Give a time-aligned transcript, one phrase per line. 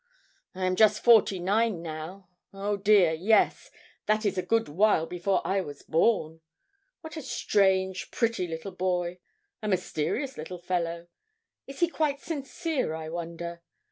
[0.55, 2.27] I am just forty nine now.
[2.51, 3.69] Oh dear, yes;
[4.07, 6.41] that is a good while before I was born.
[7.01, 9.19] What a strange, pretty little boy!
[9.61, 11.05] a mysterious little fellow.
[11.67, 13.61] Is he quite sincere, I wonder?